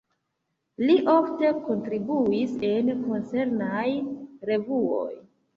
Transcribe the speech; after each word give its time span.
Li 0.85 0.95
ofte 1.11 1.51
kontribuis 1.67 2.57
en 2.71 2.91
koncernaj 3.05 3.87
revuoj. 4.53 5.09